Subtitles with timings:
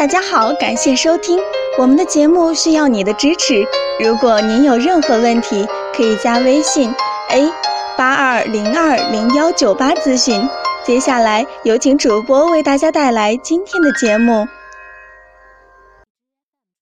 [0.00, 1.38] 大家好，感谢收听
[1.78, 3.62] 我们的节目，需要你的支持。
[4.02, 6.90] 如果您有任何问题，可以加微信
[7.28, 7.52] a
[7.98, 10.40] 八二零二零幺九八咨询。
[10.86, 14.48] 接下来有请主播为大家带来今天的节目。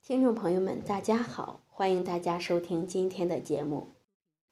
[0.06, 3.88] 听众朋友们，大家好，欢迎大家收听今天的节目。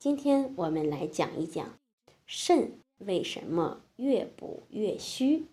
[0.01, 1.65] 今天我们来讲一讲
[2.27, 5.45] 肾为什么越补越虚。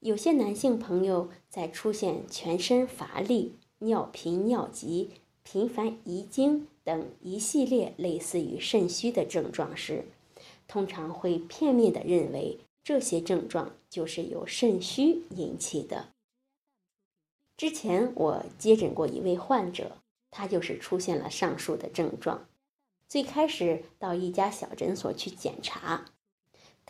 [0.00, 5.10] 有些男性朋友在出现全身乏力、尿频尿急、
[5.42, 10.06] 频繁遗精等一系列类似于肾虚的症状时，
[10.66, 16.14] 通常会片面的认为这些症状就是由肾虚引起的。
[17.58, 19.98] 之前我接诊过一位患者，
[20.30, 22.48] 他就是出现了上述的症状。
[23.06, 26.06] 最开始到一家小诊所去检查。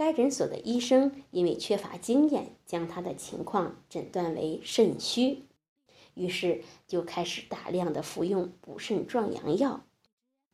[0.00, 5.42] 该诊所的医生因为缺乏经验，将他的情况诊断为肾虚，
[6.15, 9.84] 于是就开始大量的服用补肾壮阳药，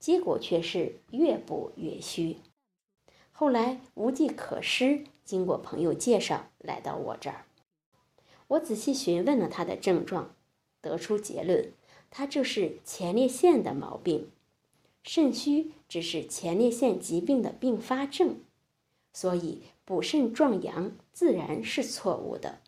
[0.00, 2.38] 结果却是越补越虚。
[3.30, 7.46] 后来无计可施，经过朋友介绍来到我这儿，
[8.48, 10.34] 我仔细询问了他的症状，
[10.80, 11.72] 得出结论，
[12.10, 14.28] 他这是前列腺的毛病，
[15.04, 18.40] 肾虚只是前列腺疾病的并发症。
[19.16, 22.58] 所以补肾壮阳自然是错误的，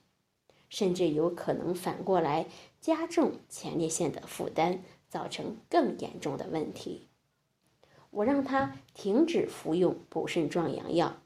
[0.70, 2.46] 甚至有可能反过来
[2.80, 4.78] 加重前列腺的负担，
[5.10, 7.06] 造成更严重的问题。
[8.08, 11.18] 我让他停止服用补肾壮阳药，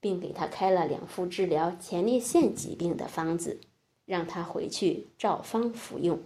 [0.00, 3.60] 并给他开了两副治疗前列腺疾病的方子，
[4.04, 6.18] 让他回去照方服用。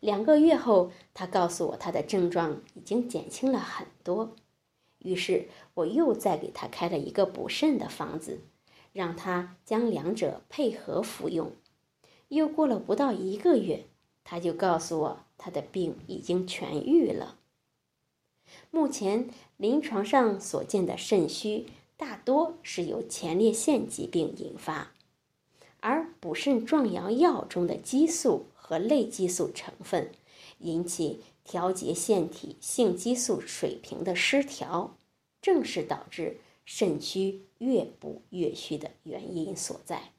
[0.00, 4.34] 两个月后，他告诉我他的症状已经减轻了很多。
[5.04, 8.40] 于是我又再给他开了一个补肾的方子，
[8.92, 11.52] 让他将两者配合服用。
[12.28, 13.84] 又过了不到一个月，
[14.24, 17.38] 他就告诉我他的病已经痊愈了。
[18.70, 19.28] 目前
[19.58, 21.66] 临床上所见的肾虚
[21.96, 24.92] 大多是由前列腺疾病引发，
[25.80, 30.10] 而补肾壮阳药中的激素和类激素成分
[30.60, 31.20] 引起。
[31.44, 34.96] 调节腺体性激素水平的失调，
[35.42, 40.12] 正是导致肾虚越补越虚的原因所在。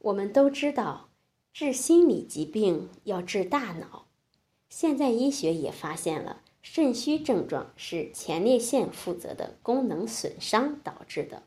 [0.00, 1.08] 我们都知道，
[1.52, 4.08] 治心理疾病要治大脑。
[4.68, 11.44] 现在医学也发现了，肾虚症状是前列腺负责的功能损伤导致的，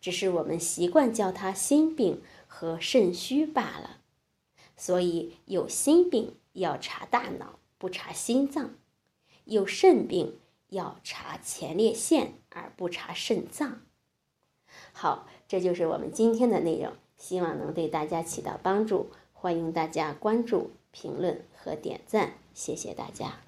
[0.00, 3.98] 只是我们习惯叫它心病和肾虚罢了。
[4.76, 6.34] 所以有心病。
[6.56, 8.70] 要查大脑，不查心脏；
[9.44, 13.82] 有肾病要查前列腺，而不查肾脏。
[14.92, 19.10] 好，这就是我们今天的内容，希望能对大家起到帮助。
[19.32, 23.45] 欢迎大家关注、评论和点赞，谢谢大家。